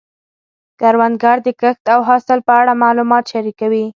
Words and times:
کروندګر 0.79 1.37
د 1.43 1.47
کښت 1.61 1.85
او 1.95 1.99
حاصل 2.09 2.39
په 2.47 2.53
اړه 2.61 2.73
معلومات 2.83 3.23
شریکوي 3.33 3.85